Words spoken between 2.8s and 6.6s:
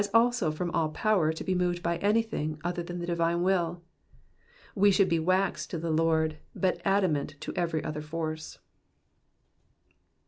than the divine will. We should be wax to the Lord,